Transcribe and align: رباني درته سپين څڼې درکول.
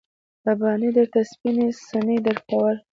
رباني 0.47 0.89
درته 0.97 1.21
سپين 1.31 1.57
څڼې 1.85 2.17
درکول. 2.25 2.75